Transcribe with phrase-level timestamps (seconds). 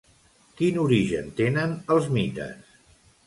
[0.61, 2.73] Quin origen tenen els mites?